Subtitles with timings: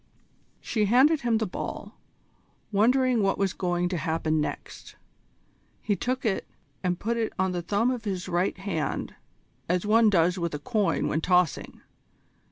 [0.61, 1.95] She handed him the ball,
[2.71, 4.95] wondering what was going to happen next.
[5.79, 6.47] He took it
[6.83, 9.13] and put it on the thumb of his right hand
[9.69, 11.81] as one does with a coin when tossing.